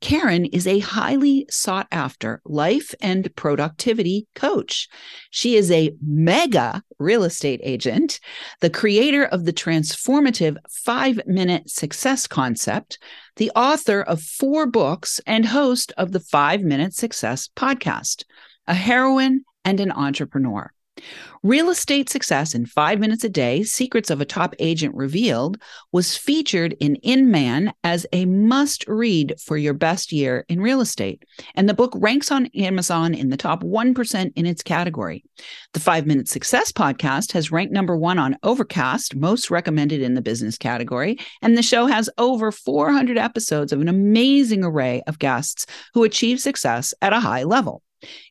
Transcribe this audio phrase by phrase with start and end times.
[0.00, 4.88] Karen is a highly sought after life and productivity coach.
[5.30, 8.20] She is a mega real estate agent,
[8.60, 12.98] the creator of the transformative five minute success concept,
[13.36, 18.24] the author of four books, and host of the Five Minute Success podcast,
[18.66, 20.72] a heroine and an entrepreneur.
[21.44, 25.56] Real Estate Success in Five Minutes a Day Secrets of a Top Agent Revealed
[25.92, 31.24] was featured in Inman as a must read for your best year in real estate.
[31.54, 35.24] And the book ranks on Amazon in the top 1% in its category.
[35.74, 40.22] The Five Minute Success podcast has ranked number one on Overcast, most recommended in the
[40.22, 41.18] business category.
[41.40, 46.40] And the show has over 400 episodes of an amazing array of guests who achieve
[46.40, 47.82] success at a high level.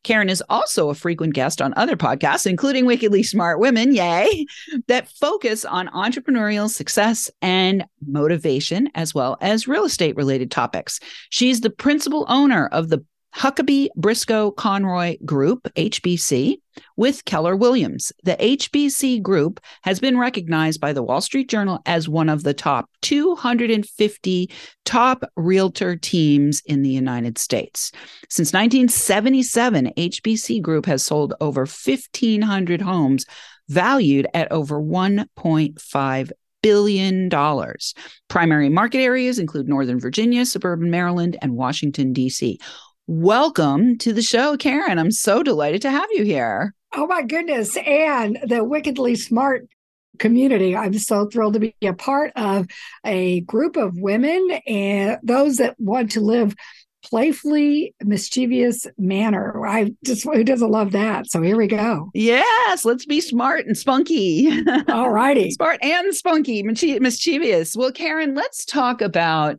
[0.04, 4.46] Karen is also a frequent guest on other podcasts, including Wickedly Smart Women, yay,
[4.88, 11.00] that focus on entrepreneurial success and motivation, as well as real estate related topics.
[11.30, 13.04] She's the principal owner of the
[13.38, 16.56] Huckaby Briscoe Conroy Group, HBC,
[16.96, 18.12] with Keller Williams.
[18.24, 22.56] The HBC Group has been recognized by the Wall Street Journal as one of the
[22.56, 24.50] top 250
[24.86, 27.92] top realtor teams in the United States.
[28.28, 33.28] Since 1977, HBC Group has sold over 1,500 homes
[33.70, 36.32] valued at over 1.5
[36.64, 37.94] billion dollars.
[38.28, 42.60] Primary market areas include Northern Virginia, suburban Maryland, and Washington, D.C.
[43.10, 45.00] Welcome to the show, Karen.
[45.00, 46.74] I'm so delighted to have you here.
[46.94, 47.78] Oh, my goodness.
[47.78, 49.66] And the wickedly smart
[50.20, 50.76] community.
[50.76, 52.68] I'm so thrilled to be a part of
[53.06, 56.54] a group of women and those that want to live
[57.02, 59.66] playfully mischievous manner.
[59.66, 61.32] I just who doesn't love that?
[61.32, 62.10] So here we go.
[62.14, 64.50] Yes, let's be smart and spunky.
[64.90, 65.52] All righty.
[65.52, 67.78] smart and spunky, mischievous.
[67.78, 69.58] Well, Karen, let's talk about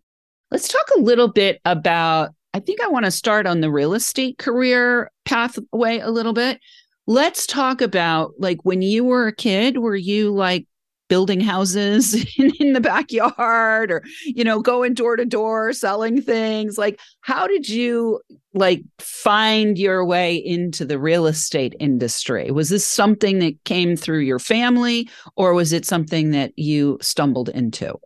[0.50, 3.94] let's talk a little bit about I think I want to start on the real
[3.94, 6.58] estate career pathway a little bit.
[7.06, 10.66] Let's talk about like when you were a kid, were you like
[11.06, 16.76] building houses in, in the backyard or, you know, going door to door selling things?
[16.76, 18.20] Like, how did you
[18.54, 22.50] like find your way into the real estate industry?
[22.50, 27.50] Was this something that came through your family or was it something that you stumbled
[27.50, 28.00] into?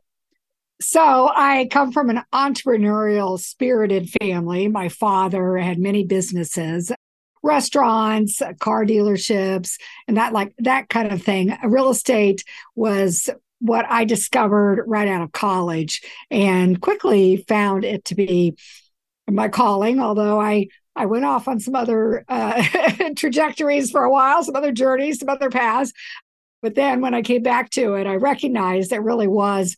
[0.83, 4.67] So I come from an entrepreneurial spirited family.
[4.67, 6.91] My father had many businesses,
[7.43, 9.79] restaurants, car dealerships,
[10.09, 11.57] and that like that kind of thing.
[11.63, 12.43] Real estate
[12.75, 18.57] was what I discovered right out of college and quickly found it to be
[19.31, 20.67] my calling, although I
[20.97, 22.61] I went off on some other uh,
[23.17, 25.93] trajectories for a while, some other journeys, some other paths.
[26.61, 29.77] But then when I came back to it, I recognized it really was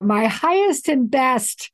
[0.00, 1.70] my highest and best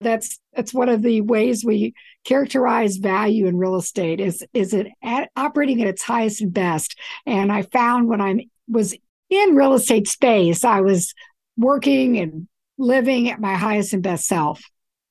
[0.00, 1.94] that's that's one of the ways we
[2.24, 6.98] characterize value in real estate is is it at, operating at its highest and best
[7.26, 8.94] and i found when i was
[9.28, 11.14] in real estate space i was
[11.56, 14.62] working and living at my highest and best self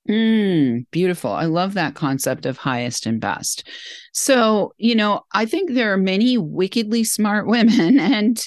[0.09, 1.31] Mm, beautiful.
[1.31, 3.67] I love that concept of highest and best.
[4.11, 8.43] So, you know, I think there are many wickedly smart women and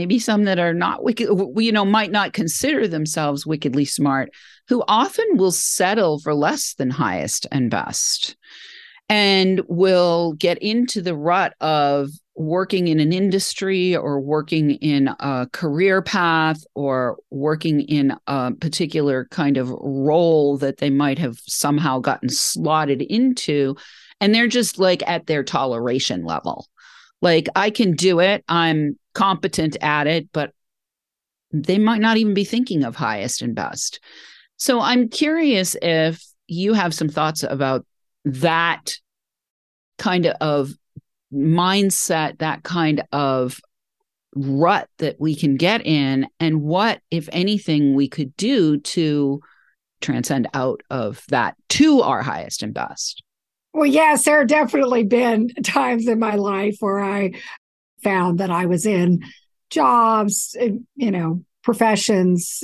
[0.00, 4.32] maybe some that are not wicked, you know, might not consider themselves wickedly smart,
[4.66, 8.34] who often will settle for less than highest and best
[9.10, 15.46] and will get into the rut of working in an industry or working in a
[15.52, 21.98] career path or working in a particular kind of role that they might have somehow
[21.98, 23.76] gotten slotted into.
[24.18, 26.66] And they're just like at their toleration level.
[27.20, 28.42] Like, I can do it.
[28.48, 30.52] I'm competent at it, but
[31.52, 34.00] they might not even be thinking of highest and best.
[34.56, 37.86] So I'm curious if you have some thoughts about
[38.24, 38.94] that
[39.98, 40.70] kind of
[41.32, 43.60] mindset, that kind of
[44.34, 49.40] rut that we can get in and what if anything we could do to
[50.00, 53.22] transcend out of that to our highest and best
[53.74, 57.32] well yes there have definitely been times in my life where i
[58.02, 59.20] found that i was in
[59.70, 62.62] jobs eh, you know professions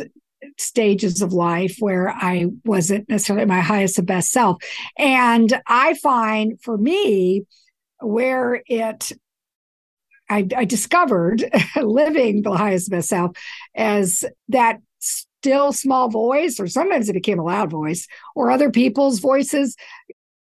[0.59, 4.63] stages of life where I wasn't necessarily my highest and best self.
[4.97, 7.47] And I find for me,
[8.01, 9.13] where it
[10.29, 11.45] I, I discovered
[11.77, 13.37] living the highest best self
[13.75, 19.21] as that still small voice, or sometimes it became a loud voice, or other people's
[19.21, 19.77] voices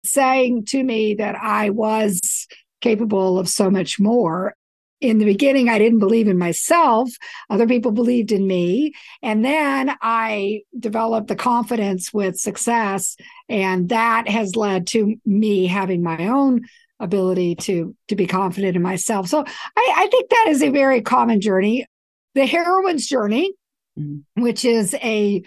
[0.04, 2.48] saying to me that I was
[2.82, 4.56] capable of so much more.
[5.00, 7.10] In the beginning, I didn't believe in myself.
[7.50, 8.94] Other people believed in me.
[9.22, 13.16] And then I developed the confidence with success.
[13.48, 16.62] And that has led to me having my own
[17.00, 19.28] ability to to be confident in myself.
[19.28, 19.44] So
[19.76, 21.86] I, I think that is a very common journey.
[22.34, 23.54] The heroine's journey,
[23.98, 24.42] mm-hmm.
[24.42, 25.44] which is a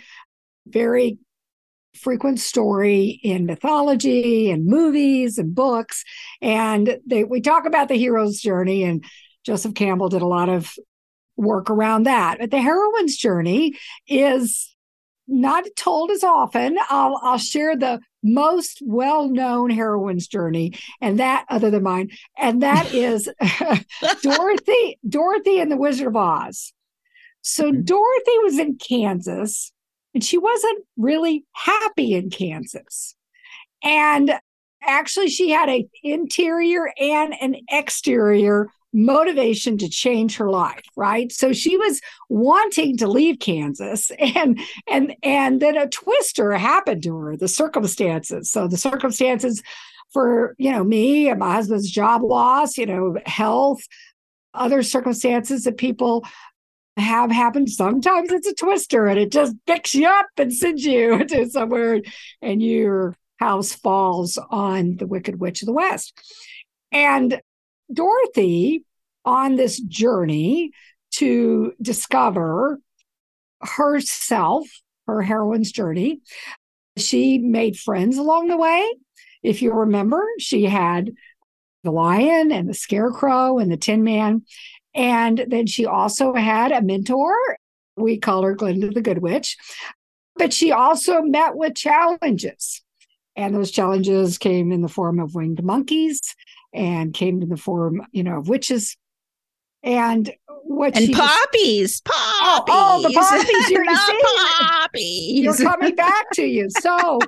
[0.67, 1.19] very
[1.97, 6.05] frequent story in mythology and movies and books.
[6.41, 9.05] And they, we talk about the hero's journey, and
[9.45, 10.75] Joseph Campbell did a lot of
[11.37, 12.39] work around that.
[12.39, 14.75] But the heroine's journey is
[15.27, 16.77] not told as often.
[16.89, 22.93] I'll, I'll share the most well-known heroine's journey, and that other than mine, and that
[22.95, 23.29] is
[24.23, 26.73] Dorothy, Dorothy and the Wizard of Oz.
[27.43, 27.83] So mm-hmm.
[27.83, 29.73] Dorothy was in Kansas,
[30.15, 33.15] and she wasn't really happy in Kansas.
[33.83, 34.35] And
[34.83, 41.33] actually, she had an interior and an exterior motivation to change her life right?
[41.33, 41.53] So mm-hmm.
[41.55, 47.37] she was wanting to leave kansas and and and then a twister happened to her
[47.37, 48.51] the circumstances.
[48.51, 49.63] So the circumstances
[50.13, 53.81] for you know me and my husband's job loss you know health
[54.53, 56.25] other circumstances that people
[56.97, 57.71] have happened.
[57.71, 62.01] Sometimes it's a twister and it just picks you up and sends you to somewhere
[62.43, 66.13] and your house falls on the wicked witch of the west.
[66.93, 67.41] And
[67.93, 68.85] Dorothy
[69.25, 70.73] on this journey
[71.13, 72.81] to discover
[73.61, 74.67] herself,
[75.07, 76.21] her heroine's journey.
[76.97, 78.89] She made friends along the way.
[79.43, 81.13] If you remember, she had
[81.83, 84.43] the lion and the scarecrow and the tin man.
[84.95, 87.35] And then she also had a mentor.
[87.97, 89.57] We call her Glinda the Good Witch.
[90.37, 92.83] But she also met with challenges.
[93.37, 96.21] And those challenges came in the form of winged monkeys
[96.73, 98.97] and came in the form, you know, of witches.
[99.83, 100.31] And
[100.65, 106.69] what and poppies, poppies, oh, oh, the poppies, you're poppies, you're coming back to you.
[106.71, 107.19] So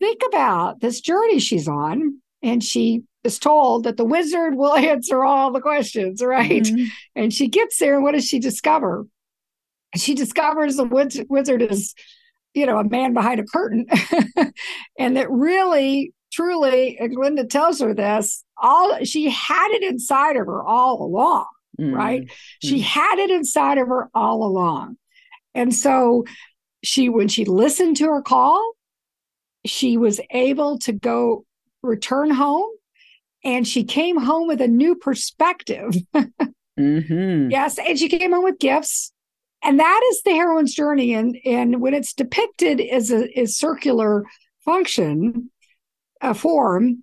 [0.00, 5.24] think about this journey she's on, and she is told that the wizard will answer
[5.24, 6.64] all the questions, right?
[6.64, 6.86] Mm-hmm.
[7.14, 9.06] And she gets there, and what does she discover?
[9.94, 11.94] She discovers the wiz- wizard is,
[12.54, 13.86] you know, a man behind a curtain,
[14.98, 20.46] and that really truly, and Glinda tells her this, all she had it inside of
[20.46, 21.46] her all along,
[21.78, 21.94] mm-hmm.
[21.94, 22.32] right?
[22.62, 22.84] She mm-hmm.
[22.84, 24.96] had it inside of her all along.
[25.54, 26.24] And so
[26.82, 28.72] she, when she listened to her call,
[29.66, 31.44] she was able to go
[31.82, 32.70] return home
[33.44, 35.94] and she came home with a new perspective.
[36.78, 37.50] mm-hmm.
[37.50, 37.78] Yes.
[37.78, 39.12] And she came home with gifts.
[39.64, 41.14] And that is the heroine's journey.
[41.14, 44.24] And, and when it's depicted as a as circular
[44.64, 45.50] function,
[46.20, 47.02] a form.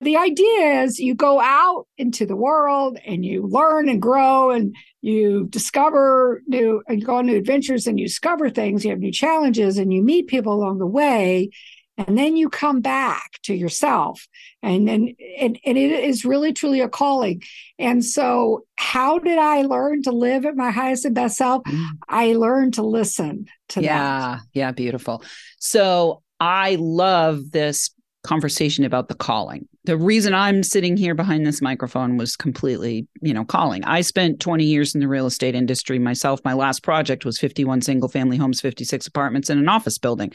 [0.00, 4.76] The idea is you go out into the world and you learn and grow and
[5.00, 9.12] you discover new and go on new adventures and you discover things, you have new
[9.12, 11.50] challenges and you meet people along the way.
[11.98, 14.28] And then you come back to yourself.
[14.62, 17.42] And then and, and it is really truly a calling.
[17.78, 21.62] And so how did I learn to live at my highest and best self?
[21.64, 21.86] Mm.
[22.06, 24.40] I learned to listen to yeah, that.
[24.52, 25.22] Yeah, beautiful.
[25.58, 27.90] So I love this
[28.24, 29.66] conversation about the calling.
[29.86, 33.84] The reason I'm sitting here behind this microphone was completely, you know, calling.
[33.84, 36.40] I spent 20 years in the real estate industry myself.
[36.44, 40.32] My last project was 51 single family homes, 56 apartments in an office building.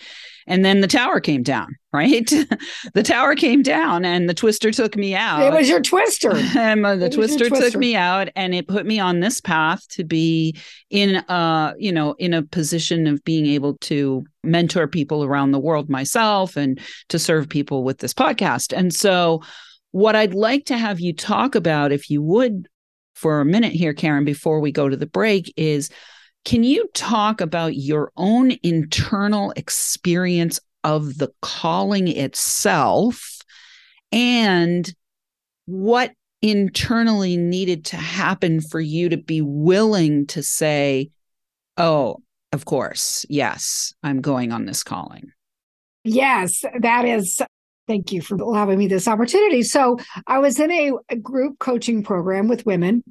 [0.48, 2.32] And then the tower came down, right?
[2.94, 5.44] the tower came down and the twister took me out.
[5.44, 6.32] It was your twister.
[6.58, 10.06] and the twister, twister took me out and it put me on this path to
[10.06, 10.56] be
[10.90, 15.60] in a, you know, in a position of being able to mentor people around the
[15.60, 16.80] world myself and
[17.10, 18.76] to serve people with this podcast.
[18.76, 19.41] And so
[19.92, 22.68] what I'd like to have you talk about if you would
[23.16, 25.90] for a minute here Karen before we go to the break is
[26.44, 33.40] can you talk about your own internal experience of the calling itself
[34.12, 34.94] and
[35.66, 41.12] what internally needed to happen for you to be willing to say,
[41.78, 42.18] oh,
[42.52, 45.32] of course, yes, I'm going on this calling?
[46.04, 47.42] Yes, that is.
[47.92, 49.64] Thank you for allowing me this opportunity.
[49.64, 53.04] So, I was in a, a group coaching program with women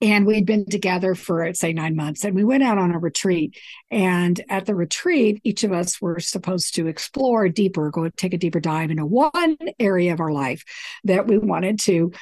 [0.00, 3.58] and we'd been together for say nine months and we went out on a retreat
[3.90, 8.38] and at the retreat each of us were supposed to explore deeper go take a
[8.38, 10.62] deeper dive into one area of our life
[11.02, 12.12] that we wanted to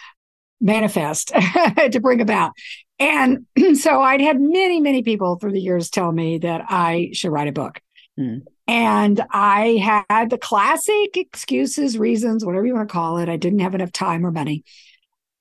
[0.62, 1.28] manifest
[1.92, 2.52] to bring about
[2.98, 7.30] and so i'd had many many people through the years tell me that i should
[7.32, 7.82] write a book
[8.18, 8.40] mm.
[8.66, 13.60] And i had the classic excuses reasons whatever you want to call it i didn't
[13.60, 14.64] have enough time or money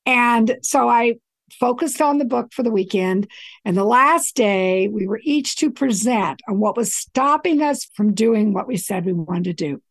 [0.06, 1.16] and so I
[1.60, 3.30] focused on the book for the weekend.
[3.64, 8.14] And the last day, we were each to present on what was stopping us from
[8.14, 9.82] doing what we said we wanted to do.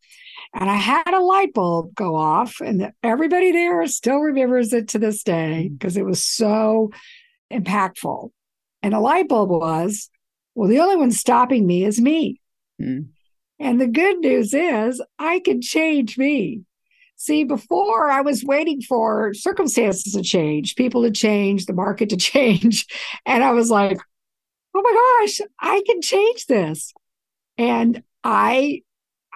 [0.53, 4.99] And I had a light bulb go off, and everybody there still remembers it to
[4.99, 6.91] this day because it was so
[7.51, 8.29] impactful.
[8.81, 10.09] And the light bulb was
[10.53, 12.39] well, the only one stopping me is me.
[12.81, 13.07] Mm.
[13.59, 16.61] And the good news is I can change me.
[17.17, 22.17] See, before I was waiting for circumstances to change, people to change, the market to
[22.33, 22.85] change.
[23.25, 23.97] And I was like,
[24.75, 26.93] oh my gosh, I can change this.
[27.57, 28.81] And I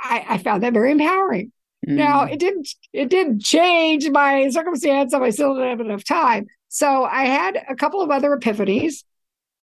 [0.01, 1.51] I, I found that very empowering.
[1.87, 1.95] Mm.
[1.95, 6.47] Now it didn't it didn't change my circumstance, so I still didn't have enough time.
[6.67, 9.03] So I had a couple of other epiphanies.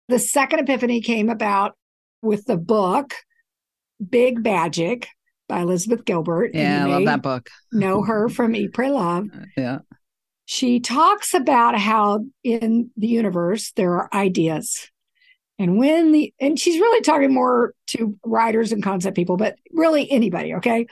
[0.08, 1.76] The second epiphany came about
[2.22, 3.14] with the book
[4.08, 5.08] Big Magic
[5.48, 6.52] by Elizabeth Gilbert.
[6.54, 7.50] Yeah, I love that book.
[7.72, 9.28] know her from Eat, Pray, Love.
[9.34, 9.80] Uh, yeah.
[10.46, 14.90] She talks about how in the universe there are ideas.
[15.58, 20.10] And when the, and she's really talking more to writers and concept people, but really
[20.12, 20.86] anybody, okay?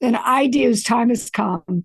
[0.00, 1.84] An idea's time has come.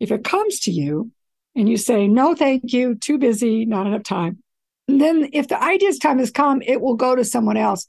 [0.00, 1.10] If it comes to you
[1.54, 4.42] and you say, no, thank you, too busy, not enough time,
[4.88, 7.86] and then if the idea's time has come, it will go to someone else.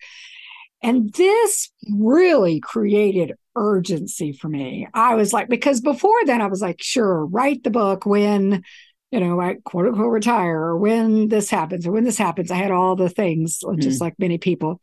[0.82, 4.88] And this really created urgency for me.
[4.94, 8.64] I was like, because before then I was like, sure, write the book when,
[9.12, 12.52] you know, I quote unquote retire or when this happens or when this happens.
[12.52, 13.80] I had all the things, mm.
[13.80, 14.80] just like many people.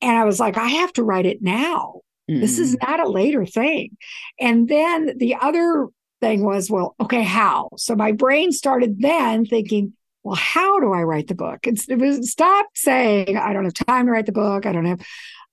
[0.00, 2.00] And I was like, I have to write it now.
[2.30, 2.40] Mm.
[2.40, 2.86] This is mm.
[2.86, 3.96] not a later thing.
[4.38, 5.88] And then the other
[6.20, 7.70] thing was, well, okay, how?
[7.76, 9.94] So my brain started then thinking,
[10.28, 11.60] well, how do I write the book?
[11.66, 14.66] It's, it was stop saying I don't have time to write the book.
[14.66, 15.00] I don't have.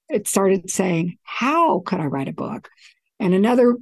[0.10, 2.70] It started saying, how could I write a book?
[3.18, 3.78] And another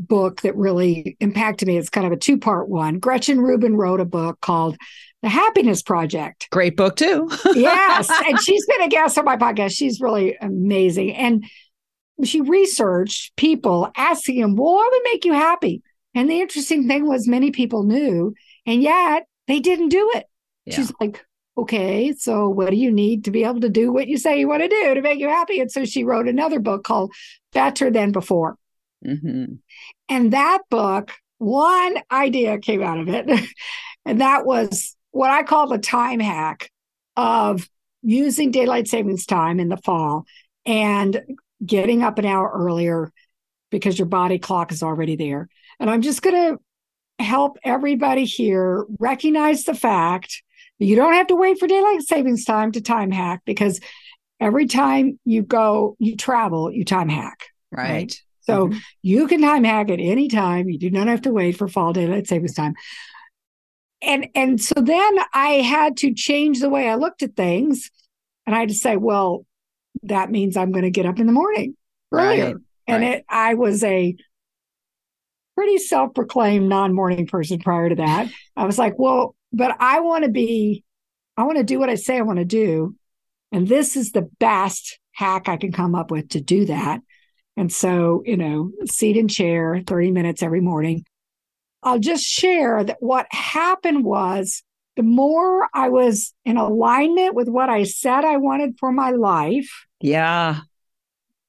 [0.00, 1.78] book that really impacted me.
[1.78, 2.98] It's kind of a two part one.
[2.98, 4.76] Gretchen Rubin wrote a book called
[5.22, 6.48] The Happiness Project.
[6.50, 7.30] Great book, too.
[7.54, 8.10] yes.
[8.26, 9.70] And she's been a guest on my podcast.
[9.70, 11.14] She's really amazing.
[11.14, 11.44] And
[12.24, 15.80] she researched people asking them, well, what would make you happy?
[16.12, 18.34] And the interesting thing was, many people knew.
[18.66, 20.26] And yet, they didn't do it.
[20.64, 20.76] Yeah.
[20.76, 21.24] She's like,
[21.56, 24.48] okay, so what do you need to be able to do what you say you
[24.48, 25.60] want to do to make you happy?
[25.60, 27.12] And so she wrote another book called
[27.52, 28.56] Better Than Before.
[29.04, 29.54] Mm-hmm.
[30.08, 33.28] And that book, one idea came out of it,
[34.04, 36.70] and that was what I call the time hack
[37.16, 37.68] of
[38.02, 40.24] using daylight savings time in the fall
[40.64, 41.20] and
[41.64, 43.12] getting up an hour earlier
[43.70, 45.48] because your body clock is already there.
[45.78, 46.60] And I'm just going to
[47.22, 50.42] help everybody here recognize the fact
[50.78, 53.80] that you don't have to wait for daylight savings time to time hack because
[54.40, 57.44] every time you go, you travel, you time hack.
[57.70, 57.88] Right.
[57.90, 58.22] right?
[58.40, 58.78] So mm-hmm.
[59.02, 60.68] you can time hack at any time.
[60.68, 62.74] You do not have to wait for fall daylight savings time.
[64.02, 67.90] And and so then I had to change the way I looked at things.
[68.46, 69.46] And I had to say, well,
[70.02, 71.76] that means I'm going to get up in the morning
[72.10, 72.46] earlier.
[72.46, 72.56] Right.
[72.88, 73.18] And right.
[73.18, 74.16] it I was a
[75.54, 78.28] pretty self-proclaimed non-morning person prior to that.
[78.56, 80.84] I was like, well, but I want to be,
[81.36, 82.96] I want to do what I say I want to do.
[83.50, 87.00] And this is the best hack I can come up with to do that.
[87.56, 91.04] And so, you know, seat and chair, 30 minutes every morning.
[91.82, 94.62] I'll just share that what happened was
[94.96, 99.86] the more I was in alignment with what I said I wanted for my life.
[100.00, 100.60] Yeah.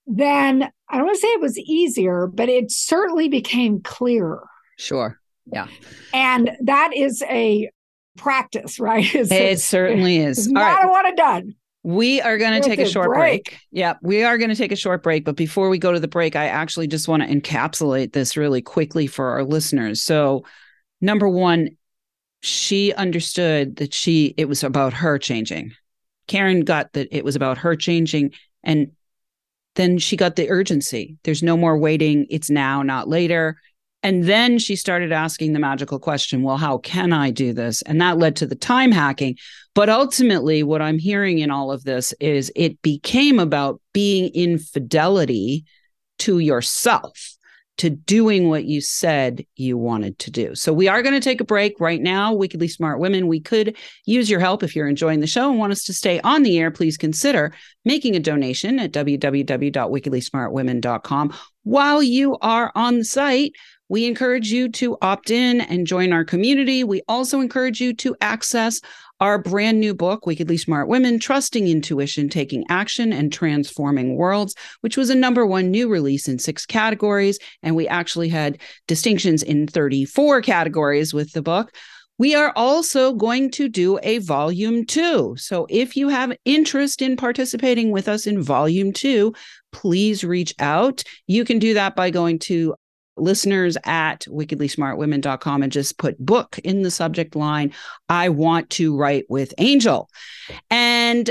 [0.08, 4.48] Then I don't want to say it was easier, but it certainly became clearer.
[4.78, 5.20] Sure.
[5.52, 5.66] Yeah.
[6.14, 7.72] And that is a
[8.16, 9.04] practice, right?
[9.16, 10.46] It's, it certainly is.
[10.46, 10.90] All not right.
[10.90, 11.56] what I've done.
[11.82, 13.46] We are going to take a short break.
[13.46, 13.60] break.
[13.72, 15.26] Yeah, we are going to take a short break.
[15.26, 18.62] But before we go to the break, I actually just want to encapsulate this really
[18.62, 20.00] quickly for our listeners.
[20.04, 20.46] So,
[21.02, 21.70] number one,
[22.42, 25.74] she understood that she it was about her changing.
[26.28, 28.32] Karen got that it was about her changing,
[28.64, 28.92] and
[29.76, 31.18] then she got the urgency.
[31.24, 32.28] There's no more waiting.
[32.30, 33.58] It's now, not later.
[34.04, 37.82] And then she started asking the magical question, well, how can I do this?
[37.84, 39.38] And that led to the time hacking.
[39.74, 44.60] But ultimately, what I'm hearing in all of this is it became about being in
[44.60, 45.64] fidelity
[46.20, 47.33] to yourself
[47.78, 50.54] to doing what you said you wanted to do.
[50.56, 52.32] So we are going to take a break right now.
[52.34, 53.76] Wickedly Smart Women, we could
[54.06, 56.60] use your help if you're enjoying the show and want us to stay on the
[56.60, 56.70] air.
[56.70, 57.52] Please consider
[57.84, 61.34] making a donation at www.wickedlysmartwomen.com.
[61.64, 63.54] While you are on the site,
[63.90, 66.84] we encourage you to opt in and join our community.
[66.84, 68.80] We also encourage you to access
[69.20, 74.98] our brand new book, Wickedly Smart Women Trusting Intuition, Taking Action, and Transforming Worlds, which
[74.98, 77.40] was a number one new release in six categories.
[77.62, 81.72] And we actually had distinctions in 34 categories with the book.
[82.20, 85.36] We are also going to do a volume two.
[85.38, 89.34] So if you have interest in participating with us in volume two,
[89.72, 91.04] please reach out.
[91.26, 92.76] You can do that by going to
[93.18, 97.74] listeners at wickedlysmartwomen.com and just put book in the subject line.
[98.10, 100.08] I want to write with Anjel.
[100.70, 101.30] And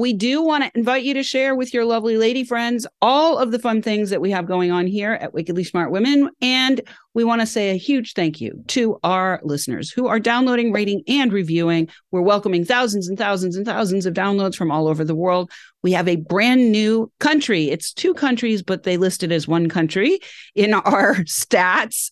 [0.00, 3.50] we do want to invite you to share with your lovely lady friends all of
[3.50, 6.30] the fun things that we have going on here at Wickedly Smart Women.
[6.40, 6.80] And
[7.14, 11.02] we want to say a huge thank you to our listeners who are downloading, rating,
[11.08, 11.88] and reviewing.
[12.10, 15.50] We're welcoming thousands and thousands and thousands of downloads from all over the world.
[15.82, 17.70] We have a brand new country.
[17.70, 20.20] It's two countries, but they list it as one country
[20.54, 22.10] in our stats.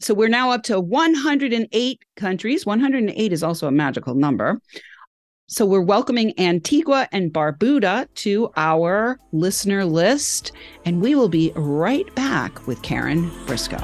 [0.00, 2.66] So we're now up to 108 countries.
[2.66, 4.60] 108 is also a magical number.
[5.52, 10.52] So we're welcoming Antigua and Barbuda to our listener list,
[10.86, 13.76] and we will be right back with Karen Briscoe.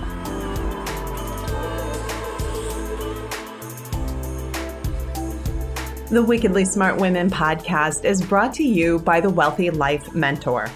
[6.08, 10.70] The Wickedly Smart Women podcast is brought to you by the Wealthy Life Mentor.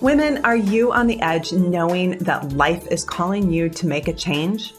[0.00, 4.12] Women, are you on the edge knowing that life is calling you to make a
[4.12, 4.75] change?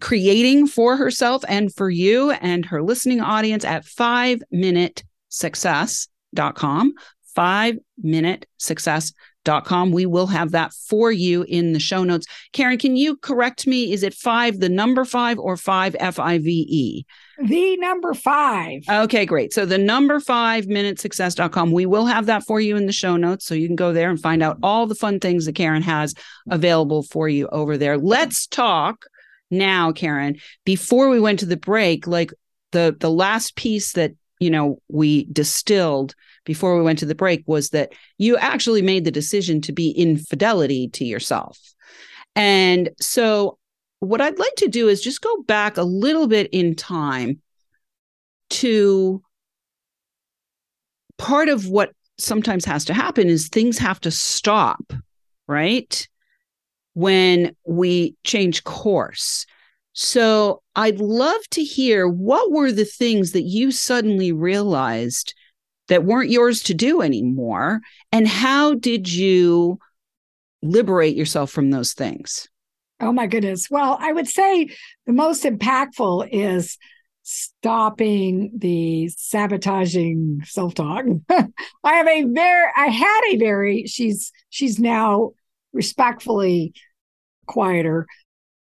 [0.00, 3.84] creating for herself and for you and her listening audience at
[6.36, 6.94] 5minutesuccess.com
[7.34, 9.90] five minute success.com.
[9.92, 12.26] We will have that for you in the show notes.
[12.52, 13.92] Karen, can you correct me?
[13.92, 17.06] Is it five, the number five, or five F I V E?
[17.42, 18.82] The number five.
[18.88, 19.52] Okay, great.
[19.52, 21.72] So the number five minute success.com.
[21.72, 23.46] We will have that for you in the show notes.
[23.46, 26.14] So you can go there and find out all the fun things that Karen has
[26.50, 27.96] available for you over there.
[27.96, 29.06] Let's talk
[29.50, 30.38] now, Karen.
[30.64, 32.32] Before we went to the break, like
[32.72, 37.44] the the last piece that you know we distilled before we went to the break
[37.46, 41.58] was that you actually made the decision to be infidelity to yourself.
[42.34, 43.58] And so,
[44.00, 47.40] what I'd like to do is just go back a little bit in time
[48.50, 49.22] to
[51.18, 54.92] part of what sometimes has to happen is things have to stop,
[55.46, 56.08] right?
[56.94, 59.46] When we change course.
[59.92, 65.34] So I'd love to hear what were the things that you suddenly realized
[65.88, 67.80] that weren't yours to do anymore?
[68.12, 69.78] And how did you
[70.62, 72.48] liberate yourself from those things?
[73.00, 73.68] Oh my goodness.
[73.70, 74.68] Well i would say
[75.06, 76.78] the most impactful is
[77.22, 81.04] stopping the sabotaging self-talk.
[81.30, 85.32] I have a very i had a very she's she's now
[85.72, 86.72] respectfully
[87.46, 88.06] quieter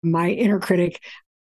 [0.03, 1.03] my inner critic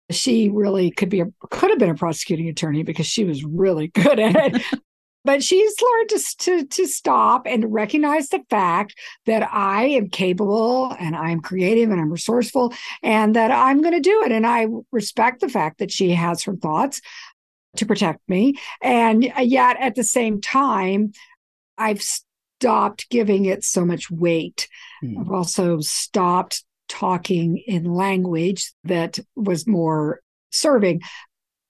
[0.09, 3.87] she really could be a could have been a prosecuting attorney because she was really
[3.93, 4.61] good at it
[5.23, 10.95] but she's learned to, to, to stop and recognize the fact that I am capable
[10.99, 12.73] and I'm creative and I'm resourceful
[13.03, 14.31] and that I'm going to do it.
[14.31, 17.01] And I respect the fact that she has her thoughts
[17.77, 18.55] to protect me.
[18.81, 21.11] And yet at the same time,
[21.77, 24.67] I've stopped giving it so much weight.
[25.03, 25.19] Mm.
[25.19, 30.19] I've also stopped talking in language that was more
[30.51, 31.01] serving.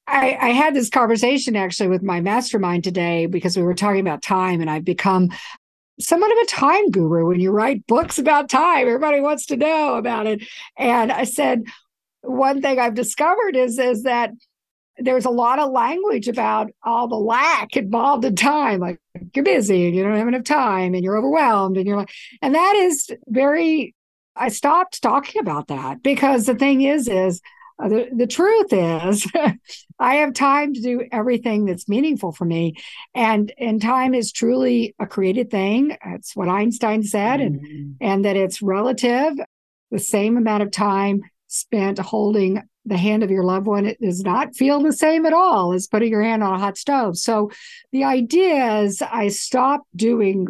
[0.08, 4.24] I, I, had this conversation actually with my mastermind today because we were talking about
[4.24, 5.30] time, and I've become
[6.00, 8.88] somewhat of a time guru when you write books about time.
[8.88, 10.44] Everybody wants to know about it.
[10.76, 11.64] And I said,
[12.22, 14.32] one thing I've discovered is, is that
[14.98, 18.80] there's a lot of language about all the lack involved in time.
[18.80, 19.00] Like
[19.34, 22.56] you're busy and you don't have enough time and you're overwhelmed and you're like, and
[22.56, 23.96] that is very,
[24.36, 27.42] I stopped talking about that because the thing is, is
[27.82, 29.28] uh, the, the truth is
[30.00, 32.76] I have time to do everything that's meaningful for me.
[33.14, 35.98] And, and time is truly a created thing.
[36.04, 37.66] That's what Einstein said, mm-hmm.
[37.66, 39.34] and, and that it's relative.
[39.90, 44.24] The same amount of time spent holding the hand of your loved one it does
[44.24, 47.18] not feel the same at all as putting your hand on a hot stove.
[47.18, 47.52] So
[47.92, 50.48] the idea is I stopped doing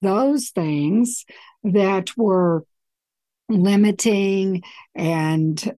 [0.00, 1.24] those things
[1.64, 2.64] that were
[3.48, 4.62] limiting
[4.94, 5.72] and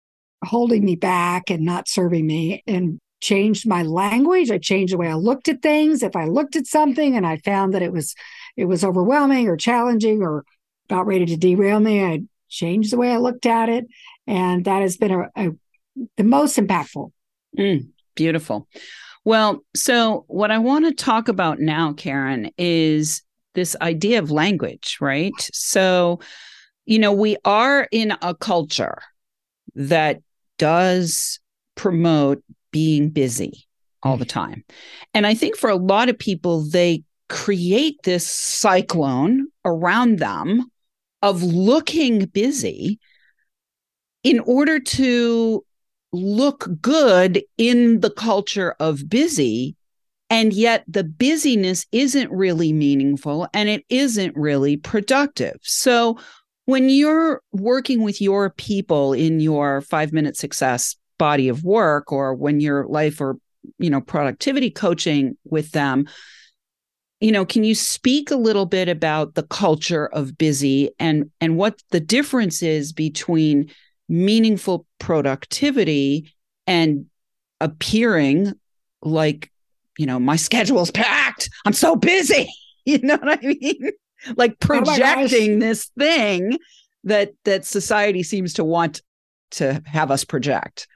[0.44, 5.08] holding me back and not serving me and changed my language i changed the way
[5.08, 8.14] i looked at things if i looked at something and i found that it was
[8.56, 10.44] it was overwhelming or challenging or
[10.88, 13.86] about ready to derail me i changed the way i looked at it
[14.26, 15.50] and that has been a, a
[16.16, 17.10] the most impactful.
[17.58, 18.68] Mm, beautiful.
[19.24, 23.22] Well, so what I want to talk about now, Karen, is
[23.54, 25.32] this idea of language, right?
[25.52, 26.20] So,
[26.86, 28.98] you know, we are in a culture
[29.74, 30.20] that
[30.58, 31.38] does
[31.74, 33.66] promote being busy
[34.02, 34.30] all the mm.
[34.30, 34.64] time.
[35.12, 40.70] And I think for a lot of people, they create this cyclone around them
[41.22, 43.00] of looking busy
[44.22, 45.64] in order to
[46.12, 49.76] look good in the culture of busy
[50.30, 56.18] and yet the busyness isn't really meaningful and it isn't really productive so
[56.66, 62.34] when you're working with your people in your 5 minute success body of work or
[62.34, 63.38] when you're life or
[63.78, 66.06] you know productivity coaching with them
[67.20, 71.56] you know can you speak a little bit about the culture of busy and and
[71.56, 73.70] what the difference is between
[74.08, 76.32] meaningful productivity
[76.66, 77.06] and
[77.60, 78.52] appearing
[79.02, 79.50] like
[79.98, 82.48] you know my schedule's packed i'm so busy
[82.84, 83.90] you know what i mean
[84.36, 86.58] like oh projecting oh this thing
[87.04, 89.02] that that society seems to want
[89.50, 90.88] to have us project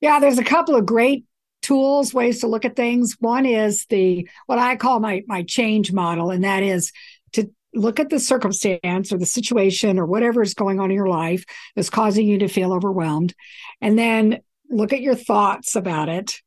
[0.00, 1.24] yeah there's a couple of great
[1.60, 5.92] tools ways to look at things one is the what i call my my change
[5.92, 6.92] model and that is
[7.32, 11.08] to look at the circumstance or the situation or whatever is going on in your
[11.08, 13.34] life that's causing you to feel overwhelmed.
[13.80, 14.38] And then
[14.70, 16.40] look at your thoughts about it.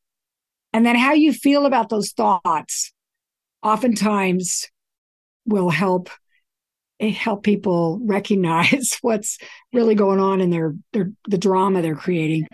[0.73, 2.93] And then how you feel about those thoughts
[3.61, 4.67] oftentimes
[5.51, 6.09] will help
[6.99, 9.37] eh, help people recognize what's
[9.73, 12.47] really going on in their, their the drama they're creating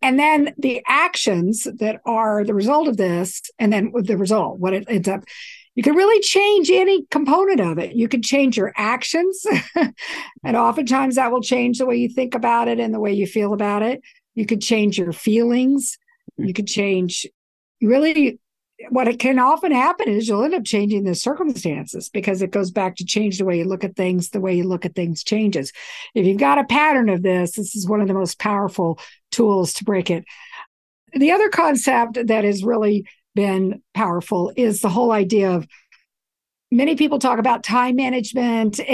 [0.00, 4.72] and then the actions that are the result of this and then the result what
[4.72, 5.24] it ends up
[5.78, 7.94] you can really change any component of it.
[7.94, 9.46] You can change your actions,
[10.44, 13.28] and oftentimes that will change the way you think about it and the way you
[13.28, 14.00] feel about it.
[14.34, 15.96] You could change your feelings.
[16.36, 17.26] You could change
[17.80, 18.40] really
[18.90, 22.70] what it can often happen is you'll end up changing the circumstances because it goes
[22.70, 25.24] back to change the way you look at things the way you look at things
[25.24, 25.72] changes.
[26.14, 28.98] If you've got a pattern of this this is one of the most powerful
[29.32, 30.24] tools to break it.
[31.12, 35.66] The other concept that has really been powerful is the whole idea of
[36.70, 38.80] many people talk about time management.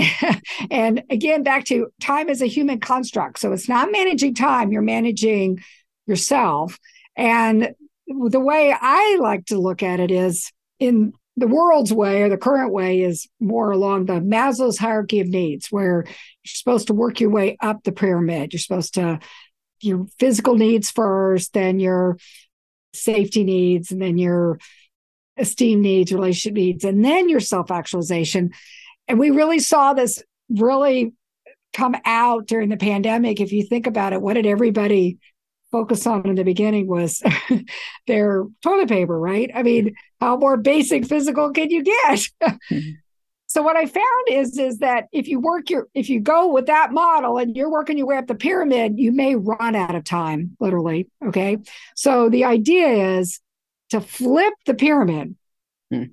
[0.70, 3.38] And again back to time is a human construct.
[3.38, 5.62] So it's not managing time you're managing
[6.06, 6.78] yourself.
[7.16, 7.74] And
[8.06, 12.36] the way i like to look at it is in the world's way or the
[12.36, 16.14] current way is more along the maslow's hierarchy of needs where you're
[16.44, 19.18] supposed to work your way up the pyramid you're supposed to
[19.80, 22.16] your physical needs first then your
[22.92, 24.58] safety needs and then your
[25.36, 28.52] esteem needs, relationship needs, and then your self actualization.
[29.08, 31.12] And we really saw this really
[31.72, 33.40] come out during the pandemic.
[33.40, 35.18] If you think about it, what did everybody
[35.74, 37.20] focus on in the beginning was
[38.06, 39.50] their toilet paper, right?
[39.52, 42.28] I mean, how more basic physical can you get?
[42.42, 42.78] mm-hmm.
[43.46, 46.66] So what I found is is that if you work your if you go with
[46.66, 50.02] that model and you're working your way up the pyramid, you may run out of
[50.02, 51.06] time, literally.
[51.24, 51.58] Okay.
[51.94, 53.38] So the idea is
[53.90, 55.36] to flip the pyramid
[55.88, 56.04] hmm.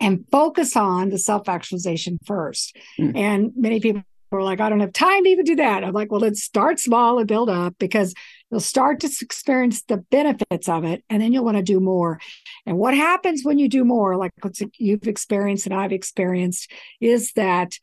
[0.00, 2.76] and focus on the self-actualization first.
[2.98, 3.16] Hmm.
[3.16, 5.84] And many people are like, I don't have time to even do that.
[5.84, 8.14] I'm like, well, let's start small and build up because
[8.52, 12.20] you'll start to experience the benefits of it and then you'll want to do more.
[12.66, 14.32] And what happens when you do more, like
[14.76, 17.78] you've experienced and I've experienced, is that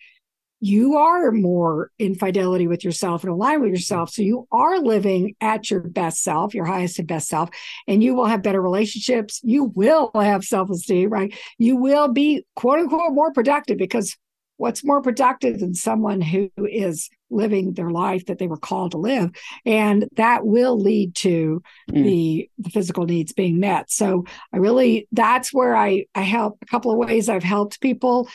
[0.61, 3.75] you are more in fidelity with yourself and aligned with mm-hmm.
[3.75, 4.11] yourself.
[4.11, 7.49] So you are living at your best self, your highest and best self,
[7.87, 9.39] and you will have better relationships.
[9.43, 11.33] You will have self esteem, right?
[11.57, 14.17] You will be quote unquote more productive because
[14.59, 18.97] what's more productive than someone who is living their life that they were called to
[18.97, 19.31] live
[19.65, 22.03] and that will lead to mm.
[22.03, 26.65] the the physical needs being met so i really that's where i i help a
[26.65, 28.27] couple of ways i've helped people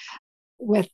[0.58, 0.88] with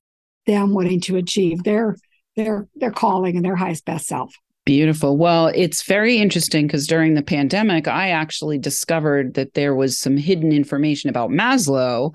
[0.46, 1.96] them wanting to achieve their
[2.34, 4.34] their their calling and their highest best self
[4.66, 5.16] Beautiful.
[5.16, 10.18] Well, it's very interesting because during the pandemic, I actually discovered that there was some
[10.18, 12.14] hidden information about Maslow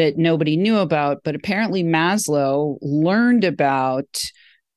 [0.00, 1.22] that nobody knew about.
[1.24, 4.22] But apparently, Maslow learned about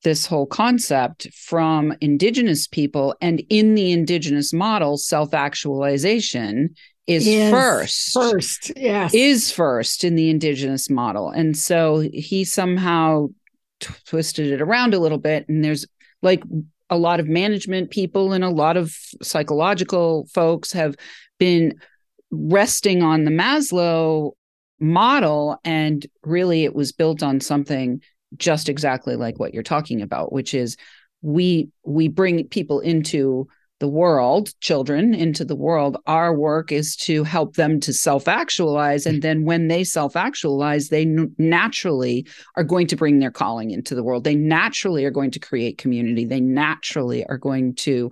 [0.02, 3.16] this whole concept from indigenous people.
[3.22, 6.74] And in the indigenous model, self actualization
[7.06, 8.12] is, is first.
[8.12, 9.14] First, yes.
[9.14, 11.30] Is first in the indigenous model.
[11.30, 13.28] And so he somehow
[13.80, 15.48] t- twisted it around a little bit.
[15.48, 15.86] And there's
[16.20, 16.42] like
[16.90, 20.96] a lot of management people and a lot of psychological folks have
[21.38, 21.80] been
[22.30, 24.32] resting on the Maslow
[24.84, 25.58] model.
[25.64, 28.00] And really, it was built on something
[28.36, 30.76] just exactly like what you're talking about, which is
[31.22, 33.48] we we bring people into
[33.80, 39.04] the world, children into the world, our work is to help them to self actualize.
[39.04, 43.70] And then when they self actualize, they n- naturally are going to bring their calling
[43.72, 44.24] into the world.
[44.24, 46.24] They naturally are going to create community.
[46.24, 48.10] They naturally are going to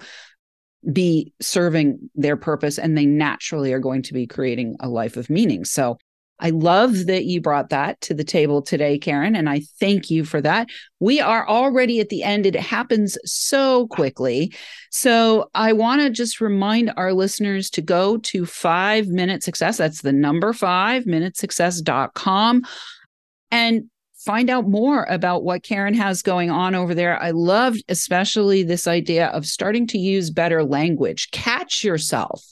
[0.93, 5.31] be serving their purpose and they naturally are going to be creating a life of
[5.31, 5.65] meaning.
[5.65, 5.97] So
[6.39, 10.25] I love that you brought that to the table today, Karen, and I thank you
[10.25, 10.69] for that.
[10.99, 12.47] We are already at the end.
[12.47, 14.53] It happens so quickly.
[14.91, 19.77] So I want to just remind our listeners to go to five minute success.
[19.77, 22.63] That's the number five minute success.com
[23.53, 23.85] and
[24.17, 27.21] find out more about what Karen has going on over there.
[27.21, 31.31] I loved especially this idea of starting to use better language.
[31.33, 32.45] Catch yourself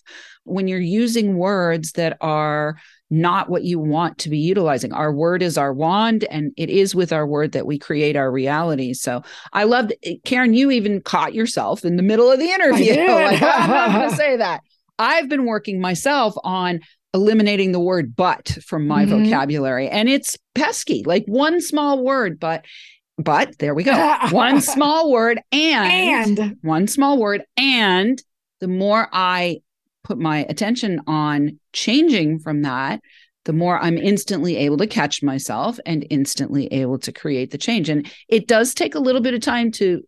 [0.45, 2.77] when you're using words that are
[3.11, 4.93] not what you want to be utilizing.
[4.93, 8.31] Our word is our wand, and it is with our word that we create our
[8.31, 8.95] reality.
[8.95, 9.91] So I love
[10.25, 12.95] Karen, you even caught yourself in the middle of the interview.
[13.09, 14.63] like, I'm not going to say that.
[14.99, 16.81] I've been working myself on
[17.13, 19.25] eliminating the word but from my mm-hmm.
[19.25, 22.65] vocabulary, and it's pesky, like one small word, but
[23.19, 24.17] but there we go.
[24.31, 27.45] one small word and, and one small word.
[27.57, 28.21] And
[28.61, 29.61] the more I
[30.05, 33.01] put my attention on changing from that,
[33.45, 37.89] the more I'm instantly able to catch myself and instantly able to create the change.
[37.89, 40.03] And it does take a little bit of time to,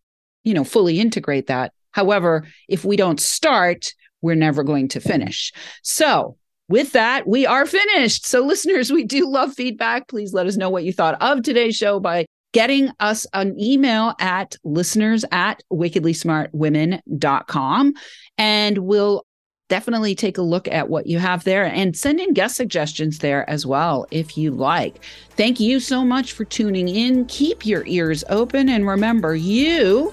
[0.44, 1.72] you know, fully integrate that.
[1.92, 5.52] However, if we don't start, we're never going to finish.
[5.82, 6.36] So,
[6.68, 8.26] with that, we are finished.
[8.26, 10.08] So, listeners, we do love feedback.
[10.08, 14.14] Please let us know what you thought of today's show by getting us an email
[14.20, 17.94] at listeners at wickedlysmartwomen.com.
[18.38, 19.24] And we'll
[19.72, 23.48] definitely take a look at what you have there and send in guest suggestions there
[23.48, 25.02] as well if you like.
[25.30, 27.24] Thank you so much for tuning in.
[27.24, 30.12] Keep your ears open and remember, you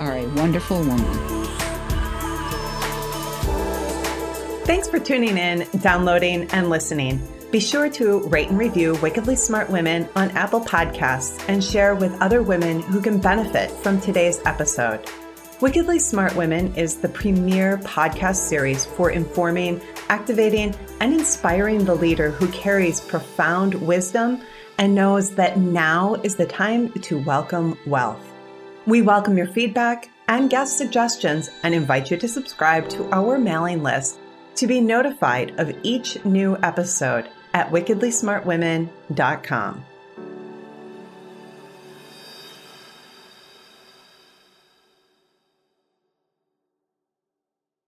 [0.00, 1.46] are a wonderful woman.
[4.64, 7.22] Thanks for tuning in, downloading, and listening.
[7.52, 12.20] Be sure to rate and review Wickedly Smart Women on Apple Podcasts and share with
[12.20, 15.08] other women who can benefit from today's episode.
[15.62, 22.30] Wickedly Smart Women is the premier podcast series for informing, activating, and inspiring the leader
[22.30, 24.42] who carries profound wisdom
[24.76, 28.20] and knows that now is the time to welcome wealth.
[28.84, 33.82] We welcome your feedback and guest suggestions and invite you to subscribe to our mailing
[33.82, 34.18] list
[34.56, 39.84] to be notified of each new episode at wickedlysmartwomen.com.